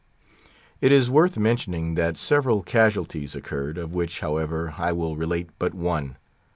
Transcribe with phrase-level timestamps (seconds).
[0.79, 5.75] It is worth mentioning that several casualties occurred, of which, however, I will relate but
[5.75, 6.17] one.